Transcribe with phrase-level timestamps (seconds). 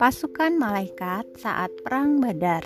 [0.00, 2.64] pasukan malaikat saat perang Badar.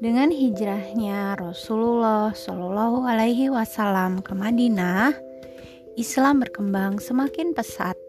[0.00, 5.12] Dengan hijrahnya Rasulullah Shallallahu Alaihi Wasallam ke Madinah,
[6.00, 8.00] Islam berkembang semakin pesat.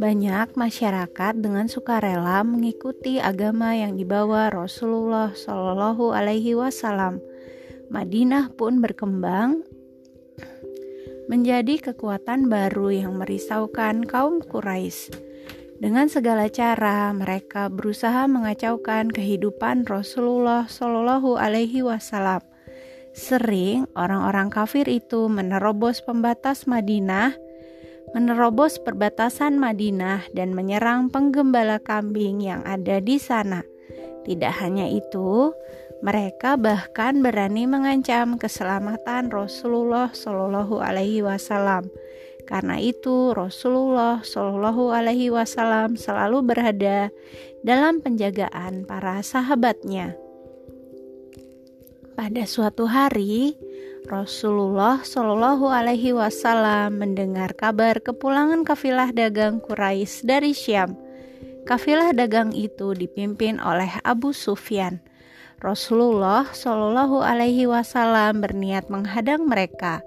[0.00, 7.20] Banyak masyarakat dengan sukarela mengikuti agama yang dibawa Rasulullah Shallallahu Alaihi Wasallam.
[7.92, 9.60] Madinah pun berkembang
[11.28, 15.31] menjadi kekuatan baru yang merisaukan kaum Quraisy.
[15.80, 22.44] Dengan segala cara, mereka berusaha mengacaukan kehidupan Rasulullah Shallallahu Alaihi Wasallam.
[23.12, 27.36] Sering orang-orang kafir itu menerobos pembatas Madinah,
[28.16, 33.64] menerobos perbatasan Madinah, dan menyerang penggembala kambing yang ada di sana.
[34.24, 35.52] Tidak hanya itu,
[36.02, 41.86] mereka bahkan berani mengancam keselamatan Rasulullah Shallallahu Alaihi Wasallam
[42.42, 47.08] karena itu, Rasulullah Shallallahu Alaihi Wasallam selalu berada
[47.62, 50.18] dalam penjagaan para sahabatnya.
[52.12, 53.56] Pada suatu hari,
[54.04, 60.98] Rasulullah Shallallahu Alaihi Wasallam mendengar kabar kepulangan kafilah dagang Quraisy dari Syam.
[61.62, 64.98] Kafilah dagang itu dipimpin oleh Abu Sufyan.
[65.62, 70.02] Rasulullah Shallallahu Alaihi Wasallam berniat menghadang mereka.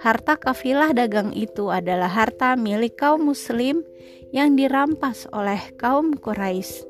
[0.00, 3.84] Harta kafilah dagang itu adalah harta milik kaum muslim
[4.32, 6.88] yang dirampas oleh kaum Quraisy.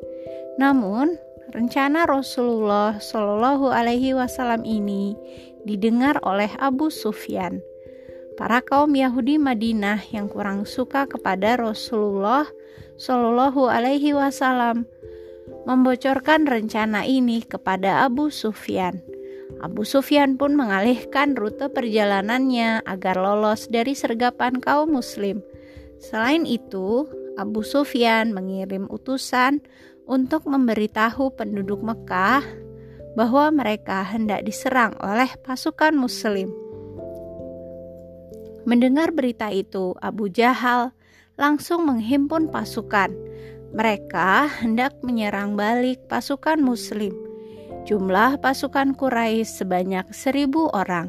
[0.63, 1.19] Namun,
[1.51, 5.19] rencana Rasulullah Shallallahu alaihi wasallam ini
[5.67, 7.59] didengar oleh Abu Sufyan.
[8.39, 12.47] Para kaum Yahudi Madinah yang kurang suka kepada Rasulullah
[12.95, 14.87] Shallallahu alaihi wasallam
[15.67, 19.03] membocorkan rencana ini kepada Abu Sufyan.
[19.61, 25.45] Abu Sufyan pun mengalihkan rute perjalanannya agar lolos dari sergapan kaum muslim.
[26.01, 27.05] Selain itu,
[27.37, 29.61] Abu Sufyan mengirim utusan
[30.09, 32.41] untuk memberitahu penduduk Mekah
[33.21, 36.49] bahwa mereka hendak diserang oleh pasukan muslim.
[38.65, 40.97] Mendengar berita itu, Abu Jahal
[41.37, 43.13] langsung menghimpun pasukan.
[43.77, 47.30] Mereka hendak menyerang balik pasukan muslim.
[47.89, 51.09] Jumlah pasukan Quraisy sebanyak seribu orang.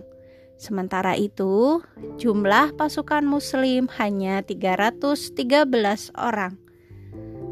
[0.62, 1.82] Sementara itu,
[2.22, 6.62] jumlah pasukan muslim hanya 313 orang.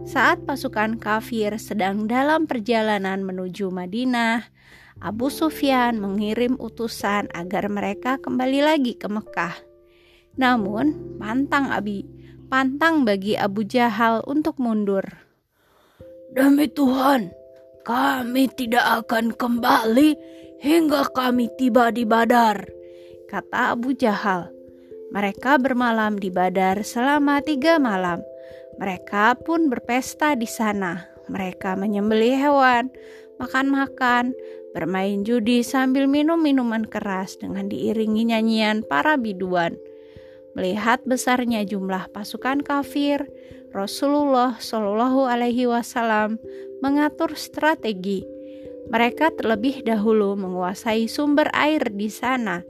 [0.06, 4.46] Saat pasukan kafir sedang dalam perjalanan menuju Madinah,
[5.02, 9.57] Abu Sufyan mengirim utusan agar mereka kembali lagi ke Mekah.
[10.38, 12.06] Namun, pantang Abi,
[12.47, 15.03] pantang bagi Abu Jahal untuk mundur.
[16.30, 17.34] Demi Tuhan,
[17.90, 20.14] kami tidak akan kembali
[20.62, 22.70] hingga kami tiba di Badar,
[23.26, 24.54] kata Abu Jahal.
[25.10, 28.22] Mereka bermalam di Badar selama tiga malam.
[28.78, 31.02] Mereka pun berpesta di sana.
[31.34, 32.94] Mereka menyembelih hewan,
[33.42, 34.38] makan-makan,
[34.78, 39.74] bermain judi sambil minum minuman keras dengan diiringi nyanyian para biduan.
[40.54, 43.26] Melihat besarnya jumlah pasukan kafir,
[43.74, 46.38] Rasulullah Shallallahu Alaihi Wasallam
[46.80, 48.24] mengatur strategi.
[48.90, 52.66] Mereka terlebih dahulu menguasai sumber air di sana.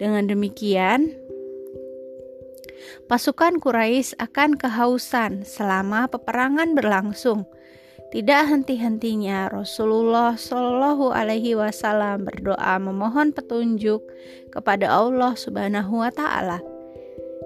[0.00, 1.12] Dengan demikian,
[3.06, 7.46] pasukan Quraisy akan kehausan selama peperangan berlangsung.
[8.10, 14.02] Tidak henti-hentinya Rasulullah Shallallahu Alaihi Wasallam berdoa memohon petunjuk
[14.50, 16.58] kepada Allah Subhanahu Wa Taala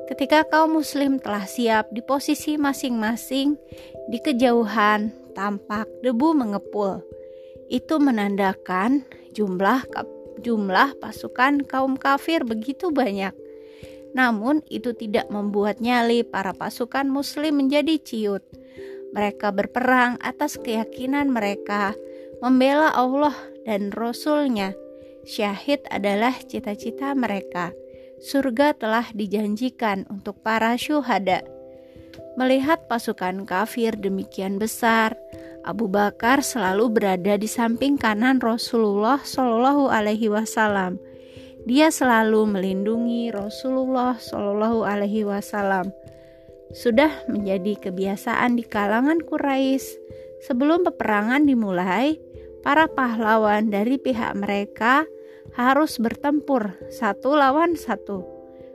[0.05, 3.57] Ketika kaum muslim telah siap di posisi masing-masing,
[4.13, 7.03] di kejauhan tampak debu mengepul.
[7.69, 9.85] Itu menandakan jumlah
[10.41, 13.35] jumlah pasukan kaum kafir begitu banyak.
[14.15, 18.47] Namun itu tidak membuat nyali para pasukan muslim menjadi ciut.
[19.11, 21.95] Mereka berperang atas keyakinan mereka
[22.39, 23.35] membela Allah
[23.67, 24.75] dan Rasul-Nya.
[25.25, 27.75] Syahid adalah cita-cita mereka
[28.25, 31.45] surga telah dijanjikan untuk para syuhada.
[32.35, 35.15] Melihat pasukan kafir demikian besar,
[35.65, 41.01] Abu Bakar selalu berada di samping kanan Rasulullah Shallallahu Alaihi Wasallam.
[41.65, 45.89] Dia selalu melindungi Rasulullah Shallallahu Alaihi Wasallam.
[46.77, 49.97] Sudah menjadi kebiasaan di kalangan Quraisy
[50.45, 52.21] sebelum peperangan dimulai,
[52.61, 55.09] para pahlawan dari pihak mereka
[55.57, 58.21] harus bertempur satu lawan satu.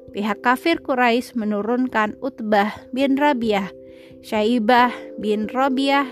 [0.09, 3.69] Pihak kafir Quraisy menurunkan Utbah bin Rabiah,
[4.25, 4.89] Syaibah
[5.21, 6.09] bin Rabiah,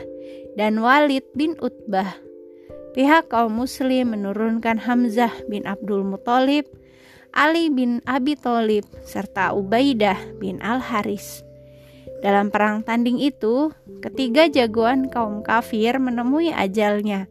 [0.58, 2.18] dan Walid bin Utbah.
[2.98, 6.66] Pihak kaum muslim menurunkan Hamzah bin Abdul Muthalib,
[7.30, 11.46] Ali bin Abi Thalib, serta Ubaidah bin Al-Haris.
[12.26, 13.70] Dalam perang tanding itu,
[14.02, 17.30] ketiga jagoan kaum kafir menemui ajalnya.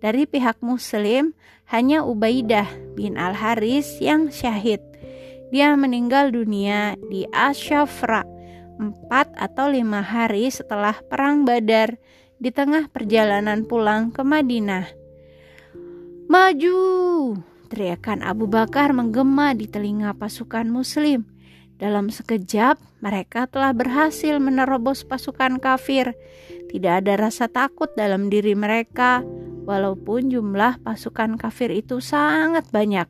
[0.00, 1.36] Dari pihak muslim,
[1.68, 4.80] hanya Ubaidah bin Al-Haris yang syahid.
[5.52, 8.24] Dia meninggal dunia di Asyafra
[8.82, 12.01] empat atau lima hari setelah perang Badar
[12.42, 14.90] di tengah perjalanan pulang ke Madinah.
[16.26, 16.78] Maju!
[17.70, 21.22] Teriakan Abu Bakar menggema di telinga pasukan muslim.
[21.78, 26.18] Dalam sekejap, mereka telah berhasil menerobos pasukan kafir.
[26.66, 29.22] Tidak ada rasa takut dalam diri mereka,
[29.62, 33.06] walaupun jumlah pasukan kafir itu sangat banyak.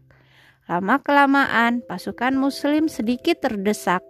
[0.69, 4.05] Lama-kelamaan, pasukan Muslim sedikit terdesak.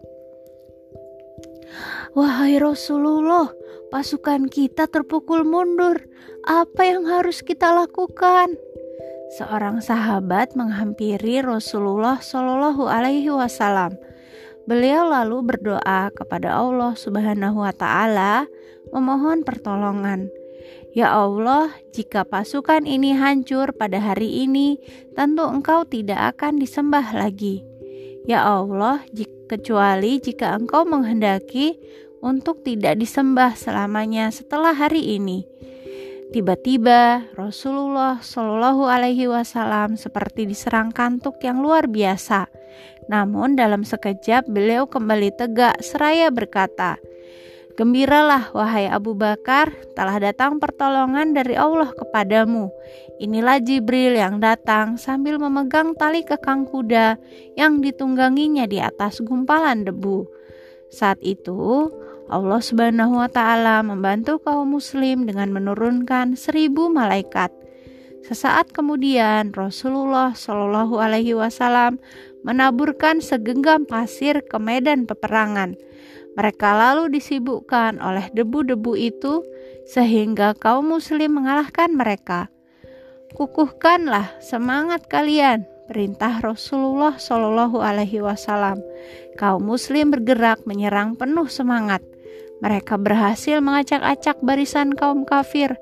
[2.13, 3.49] Wahai Rasulullah,
[3.93, 6.01] pasukan kita terpukul mundur.
[6.49, 8.57] Apa yang harus kita lakukan?
[9.37, 13.95] Seorang sahabat menghampiri Rasulullah Shallallahu Alaihi Wasallam.
[14.65, 18.49] Beliau lalu berdoa kepada Allah Subhanahu wa Ta'ala,
[18.97, 20.33] memohon pertolongan.
[20.97, 24.81] Ya Allah, jika pasukan ini hancur pada hari ini,
[25.17, 27.65] tentu Engkau tidak akan disembah lagi.
[28.29, 29.03] Ya Allah,
[29.53, 31.77] kecuali jika Engkau menghendaki
[32.23, 35.45] untuk tidak disembah selamanya setelah hari ini.
[36.33, 42.49] Tiba-tiba Rasulullah Shallallahu Alaihi Wasallam seperti diserang kantuk yang luar biasa.
[43.13, 46.97] Namun dalam sekejap beliau kembali tegak seraya berkata,
[47.73, 52.69] Gembiralah wahai Abu Bakar, telah datang pertolongan dari Allah kepadamu.
[53.17, 57.17] Inilah Jibril yang datang sambil memegang tali kekang kuda
[57.57, 60.29] yang ditungganginya di atas gumpalan debu.
[60.93, 61.89] Saat itu,
[62.33, 67.53] Allah Subhanahu wa taala membantu kaum muslim dengan menurunkan seribu malaikat.
[68.25, 72.01] Sesaat kemudian Rasulullah Shallallahu alaihi wasallam
[72.41, 75.77] menaburkan segenggam pasir ke medan peperangan.
[76.33, 79.45] Mereka lalu disibukkan oleh debu-debu itu
[79.85, 82.49] sehingga kaum muslim mengalahkan mereka.
[83.37, 88.81] Kukuhkanlah semangat kalian, perintah Rasulullah Shallallahu alaihi wasallam.
[89.37, 92.01] Kaum muslim bergerak menyerang penuh semangat.
[92.63, 95.75] Mereka berhasil mengacak-acak barisan kaum kafir.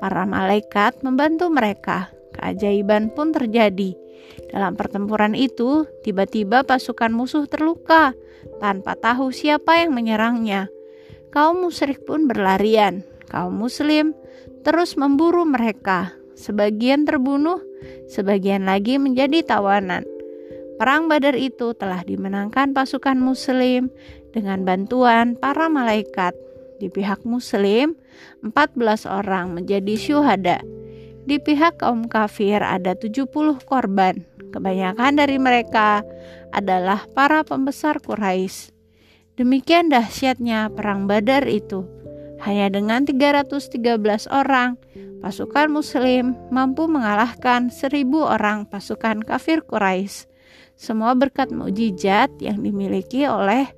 [0.00, 2.08] Para malaikat membantu mereka.
[2.32, 3.94] Keajaiban pun terjadi.
[4.48, 8.16] Dalam pertempuran itu, tiba-tiba pasukan musuh terluka
[8.58, 10.72] tanpa tahu siapa yang menyerangnya.
[11.28, 13.04] Kaum musyrik pun berlarian.
[13.28, 14.16] Kaum muslim
[14.64, 16.16] terus memburu mereka.
[16.34, 17.60] Sebagian terbunuh,
[18.08, 20.08] sebagian lagi menjadi tawanan.
[20.74, 23.94] Perang Badar itu telah dimenangkan pasukan muslim
[24.34, 26.34] dengan bantuan para malaikat.
[26.82, 27.94] Di pihak muslim,
[28.42, 30.58] 14 orang menjadi syuhada
[31.24, 33.32] di pihak kaum kafir ada 70
[33.64, 34.20] korban.
[34.52, 36.04] Kebanyakan dari mereka
[36.52, 38.70] adalah para pembesar Quraisy.
[39.34, 41.82] Demikian dahsyatnya perang Badar itu.
[42.44, 44.78] Hanya dengan 313 orang,
[45.24, 50.30] pasukan muslim mampu mengalahkan 1000 orang pasukan kafir Quraisy.
[50.76, 53.72] Semua berkat mukjizat yang dimiliki oleh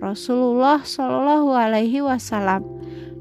[0.00, 2.64] Rasulullah Shallallahu alaihi wasallam.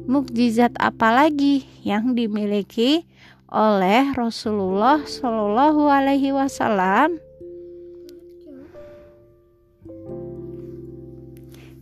[0.09, 3.05] Mukjizat apa lagi yang dimiliki
[3.49, 7.17] oleh Rasulullah Shallallahu Alaihi Wasallam.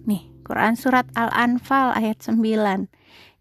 [0.07, 2.87] Nih, Quran Surat Al-Anfal ayat 9.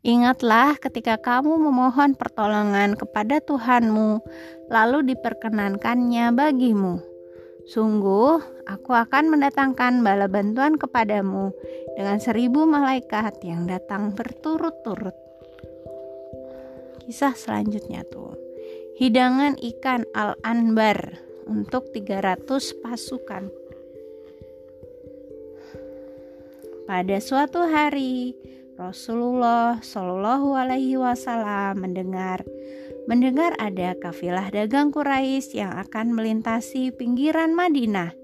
[0.06, 4.22] Ingatlah ketika kamu memohon pertolongan kepada Tuhanmu,
[4.70, 7.15] lalu diperkenankannya bagimu.
[7.66, 8.38] Sungguh,
[8.70, 11.50] aku akan mendatangkan bala bantuan kepadamu
[11.98, 15.14] dengan seribu malaikat yang datang berturut-turut.
[17.02, 18.38] Kisah selanjutnya tuh.
[18.96, 21.18] Hidangan ikan al-anbar
[21.50, 22.46] untuk 300
[22.82, 23.50] pasukan.
[26.86, 28.38] Pada suatu hari
[28.78, 32.46] Rasulullah Shallallahu Alaihi Wasallam mendengar
[33.06, 38.14] mendengar ada kafilah dagang Quraisy yang akan melintasi pinggiran Madinah.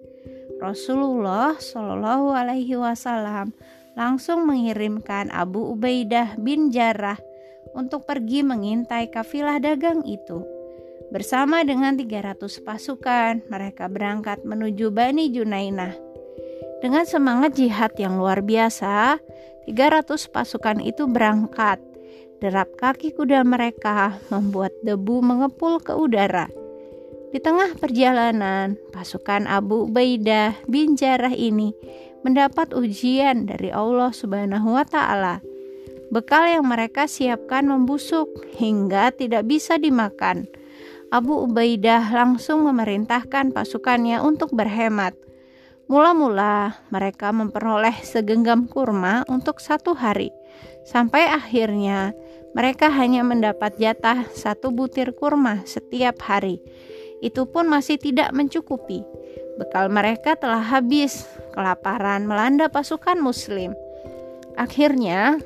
[0.62, 3.50] Rasulullah Shallallahu Alaihi Wasallam
[3.98, 7.18] langsung mengirimkan Abu Ubaidah bin Jarrah
[7.74, 10.44] untuk pergi mengintai kafilah dagang itu.
[11.12, 15.92] Bersama dengan 300 pasukan, mereka berangkat menuju Bani Junainah.
[16.80, 19.20] Dengan semangat jihad yang luar biasa,
[19.68, 21.91] 300 pasukan itu berangkat.
[22.42, 26.50] Derap kaki kuda mereka membuat debu mengepul ke udara.
[27.30, 31.70] Di tengah perjalanan, pasukan Abu Ubaidah bin Jarrah ini
[32.26, 35.38] mendapat ujian dari Allah Subhanahu wa taala
[36.12, 38.28] Bekal yang mereka siapkan membusuk
[38.60, 40.44] hingga tidak bisa dimakan.
[41.08, 45.16] Abu Ubaidah langsung memerintahkan pasukannya untuk berhemat.
[45.90, 50.30] Mula-mula mereka memperoleh segenggam kurma untuk satu hari,
[50.86, 52.14] sampai akhirnya
[52.52, 56.62] mereka hanya mendapat jatah satu butir kurma setiap hari.
[57.24, 59.02] Itu pun masih tidak mencukupi.
[59.58, 63.72] Bekal mereka telah habis, kelaparan melanda pasukan Muslim.
[64.58, 65.40] Akhirnya,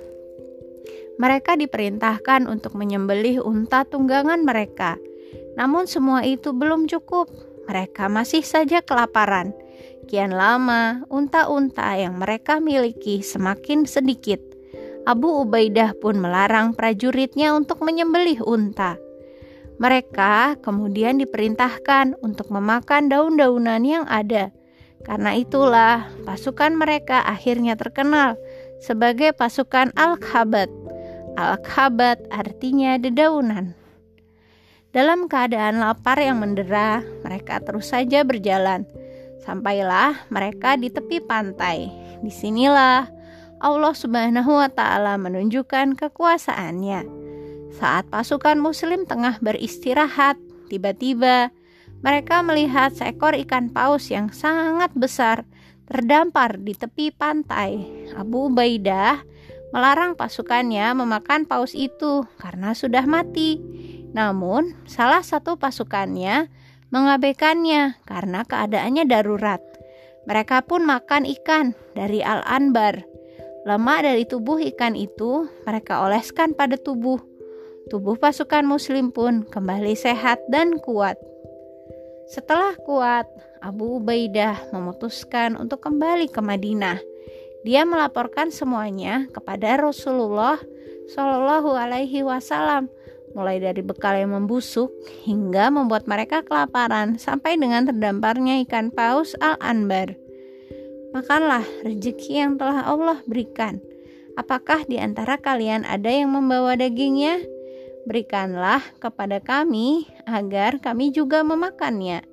[1.16, 4.98] mereka diperintahkan untuk menyembelih unta tunggangan mereka.
[5.56, 7.28] Namun, semua itu belum cukup.
[7.66, 9.54] Mereka masih saja kelaparan
[10.06, 14.38] Kian lama, unta-unta yang mereka miliki semakin sedikit.
[15.02, 18.94] Abu Ubaidah pun melarang prajuritnya untuk menyembelih unta.
[19.82, 24.54] Mereka kemudian diperintahkan untuk memakan daun-daunan yang ada.
[25.02, 28.38] Karena itulah pasukan mereka akhirnya terkenal
[28.78, 30.70] sebagai pasukan Al-Khabat.
[31.34, 33.74] Al-Khabat artinya dedaunan.
[34.94, 38.86] Dalam keadaan lapar yang mendera, mereka terus saja berjalan
[39.46, 41.86] Sampailah mereka di tepi pantai.
[42.18, 43.06] Di sinilah
[43.62, 47.06] Allah Subhanahu wa Ta'ala menunjukkan kekuasaannya.
[47.78, 50.34] Saat pasukan Muslim tengah beristirahat,
[50.66, 51.54] tiba-tiba
[52.02, 55.46] mereka melihat seekor ikan paus yang sangat besar
[55.86, 57.78] terdampar di tepi pantai.
[58.18, 59.22] Abu Ubaidah
[59.70, 63.62] melarang pasukannya memakan paus itu karena sudah mati.
[64.10, 66.50] Namun, salah satu pasukannya
[66.90, 69.62] mengabaikannya karena keadaannya darurat.
[70.26, 73.02] Mereka pun makan ikan dari Al-Anbar.
[73.66, 77.18] Lemak dari tubuh ikan itu mereka oleskan pada tubuh.
[77.90, 81.14] Tubuh pasukan muslim pun kembali sehat dan kuat.
[82.26, 83.30] Setelah kuat,
[83.62, 86.98] Abu Ubaidah memutuskan untuk kembali ke Madinah.
[87.62, 90.58] Dia melaporkan semuanya kepada Rasulullah
[91.10, 92.90] Shallallahu Alaihi Wasallam
[93.36, 94.88] mulai dari bekal yang membusuk
[95.28, 100.16] hingga membuat mereka kelaparan sampai dengan terdamparnya ikan paus al-anbar.
[101.12, 103.84] Makanlah rezeki yang telah Allah berikan.
[104.40, 107.44] Apakah di antara kalian ada yang membawa dagingnya?
[108.08, 112.24] Berikanlah kepada kami agar kami juga memakannya.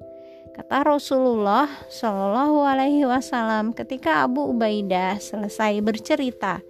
[0.53, 6.61] Kata Rasulullah Shallallahu Alaihi Wasallam ketika Abu Ubaidah selesai bercerita.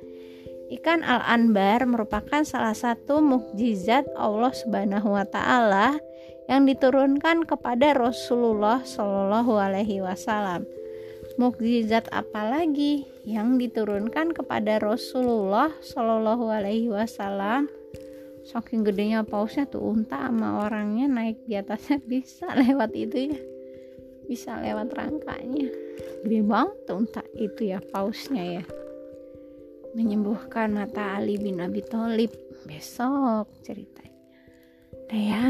[0.73, 6.01] Ikan al-anbar merupakan salah satu mukjizat Allah Subhanahu wa taala
[6.49, 10.65] yang diturunkan kepada Rasulullah Shallallahu alaihi wasallam.
[11.37, 17.69] Mukjizat apa lagi yang diturunkan kepada Rasulullah Shallallahu alaihi wasallam?
[18.41, 23.39] Saking gedenya pausnya tuh unta sama orangnya naik di atasnya bisa lewat itu ya.
[24.25, 25.69] Bisa lewat rangkanya.
[26.25, 28.65] Gede banget tuh unta itu ya pausnya ya
[29.93, 32.33] menyembuhkan mata Ali bin Abi Thalib
[32.65, 34.13] besok ceritanya.
[35.07, 35.47] Udah ya.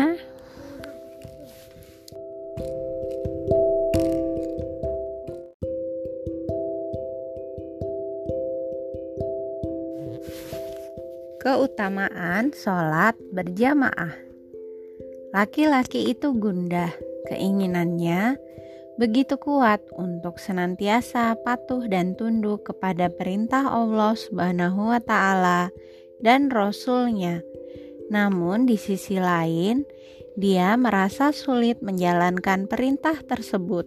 [11.43, 14.23] Keutamaan sholat berjamaah
[15.33, 16.93] Laki-laki itu gundah,
[17.25, 18.37] keinginannya
[18.95, 25.73] begitu kuat untuk senantiasa patuh dan tunduk kepada perintah Allah Subhanahu wa taala
[26.21, 27.41] dan rasulnya.
[28.13, 29.87] Namun di sisi lain,
[30.37, 33.85] dia merasa sulit menjalankan perintah tersebut.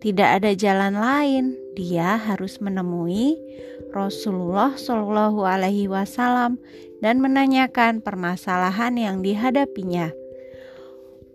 [0.00, 3.40] Tidak ada jalan lain, dia harus menemui
[3.88, 6.60] Rasulullah Shallallahu alaihi wasallam
[7.00, 10.12] dan menanyakan permasalahan yang dihadapinya.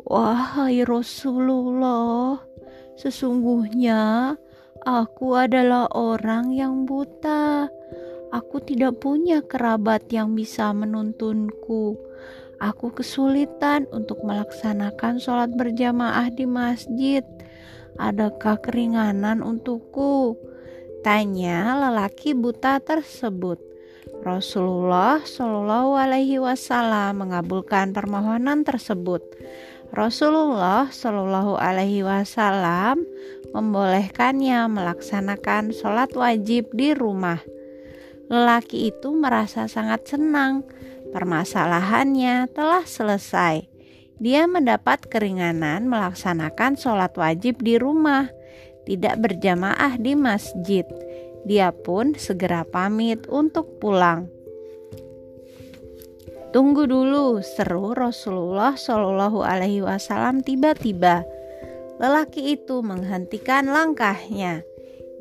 [0.06, 2.42] Wahai Rasulullah,
[3.00, 4.36] Sesungguhnya
[4.84, 7.72] aku adalah orang yang buta.
[8.36, 11.96] Aku tidak punya kerabat yang bisa menuntunku.
[12.60, 17.24] Aku kesulitan untuk melaksanakan sholat berjamaah di masjid.
[17.96, 20.36] Adakah keringanan untukku?
[21.00, 23.64] Tanya lelaki buta tersebut.
[24.20, 29.24] Rasulullah Shallallahu Alaihi Wasallam mengabulkan permohonan tersebut.
[29.90, 33.02] Rasulullah Shallallahu Alaihi Wasallam
[33.50, 37.42] membolehkannya melaksanakan sholat wajib di rumah.
[38.30, 40.62] Lelaki itu merasa sangat senang.
[41.10, 43.66] Permasalahannya telah selesai.
[44.22, 48.30] Dia mendapat keringanan melaksanakan sholat wajib di rumah,
[48.86, 50.86] tidak berjamaah di masjid.
[51.50, 54.30] Dia pun segera pamit untuk pulang.
[56.50, 61.22] Tunggu dulu, seru Rasulullah Shallallahu Alaihi Wasallam tiba-tiba.
[62.02, 64.66] Lelaki itu menghentikan langkahnya.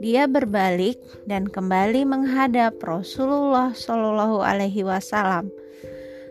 [0.00, 0.97] Dia berbalik
[1.28, 5.52] dan kembali menghadap Rasulullah Shallallahu Alaihi Wasallam.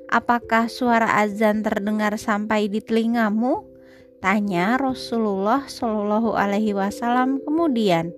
[0.10, 3.70] Apakah suara azan terdengar sampai di telingamu?
[4.18, 8.10] Tanya Rasulullah Shallallahu Alaihi Wasallam kemudian.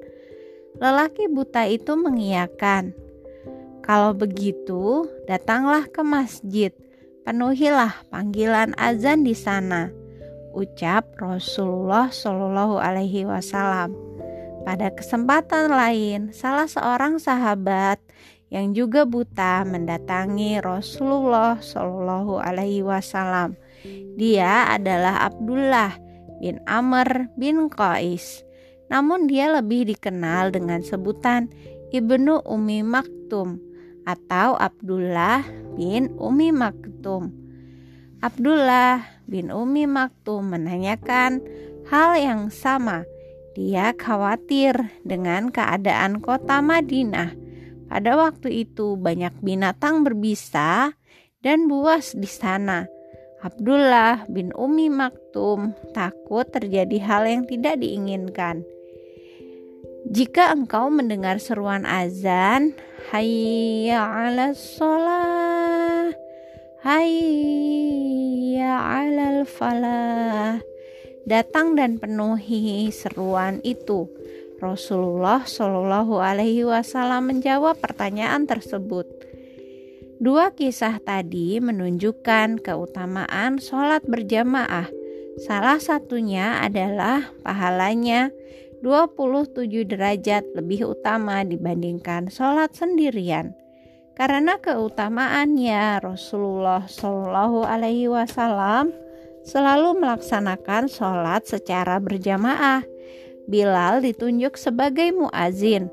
[0.79, 3.08] Lelaki buta itu mengiyakan.
[3.89, 6.69] Kalau begitu, datanglah ke masjid,
[7.25, 9.89] penuhilah panggilan azan di sana.
[10.53, 13.97] Ucap Rasulullah Shallallahu Alaihi Wasallam.
[14.61, 17.97] Pada kesempatan lain, salah seorang sahabat
[18.53, 23.57] yang juga buta mendatangi Rasulullah Shallallahu Alaihi Wasallam.
[24.21, 25.97] Dia adalah Abdullah
[26.37, 28.45] bin Amr bin Qais.
[28.93, 31.49] Namun dia lebih dikenal dengan sebutan
[31.89, 33.68] Ibnu Umi Maktum
[34.09, 35.45] atau Abdullah
[35.77, 37.29] bin Umi Maktum.
[38.25, 41.45] Abdullah bin Umi Maktum menanyakan
[41.93, 43.05] hal yang sama.
[43.53, 44.73] Dia khawatir
[45.05, 47.37] dengan keadaan kota Madinah.
[47.89, 50.93] Pada waktu itu banyak binatang berbisa
[51.45, 52.89] dan buas di sana.
[53.39, 58.65] Abdullah bin Umi Maktum takut terjadi hal yang tidak diinginkan.
[60.09, 62.75] Jika engkau mendengar seruan azan,
[63.09, 66.13] hayya 'ala sholah,
[66.85, 70.61] hayya 'alal falah.
[71.25, 74.09] Datang dan penuhi seruan itu.
[74.59, 79.07] Rasulullah Shallallahu alaihi wasallam menjawab pertanyaan tersebut.
[80.19, 84.91] Dua kisah tadi menunjukkan keutamaan sholat berjamaah.
[85.39, 88.35] Salah satunya adalah pahalanya
[88.79, 93.51] 27 derajat lebih utama dibandingkan sholat sendirian.
[94.15, 98.91] Karena keutamaannya Rasulullah Shallallahu Alaihi Wasallam
[99.47, 102.83] selalu melaksanakan sholat secara berjamaah.
[103.47, 105.87] Bilal ditunjuk sebagai muazin.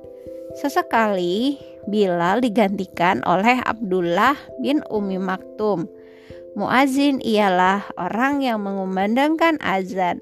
[0.59, 5.87] Sesekali Bilal digantikan oleh Abdullah bin Umi Maktum.
[6.59, 10.19] Muazin ialah orang yang mengumandangkan azan.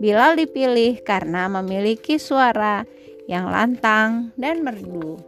[0.00, 2.88] Bilal dipilih karena memiliki suara
[3.28, 5.20] yang lantang dan merdu.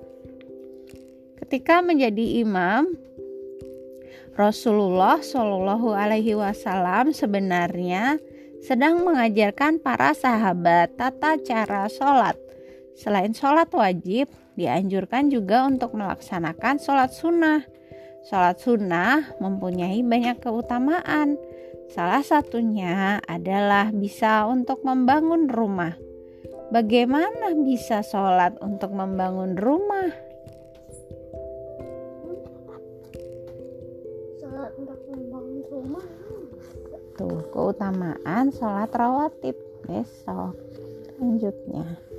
[1.36, 2.88] Ketika menjadi imam,
[4.32, 8.16] Rasulullah Shallallahu Alaihi Wasallam sebenarnya
[8.64, 12.40] sedang mengajarkan para sahabat tata cara sholat.
[12.96, 17.60] Selain sholat wajib, dianjurkan juga untuk melaksanakan sholat sunnah.
[18.24, 21.36] Sholat sunnah mempunyai banyak keutamaan
[21.92, 25.92] Salah satunya adalah bisa untuk membangun rumah.
[26.72, 30.08] Bagaimana bisa sholat untuk membangun rumah?
[34.40, 36.06] Sholat untuk membangun rumah.
[37.20, 40.56] Tuh, keutamaan sholat rawatib besok.
[41.20, 42.11] Lanjutnya.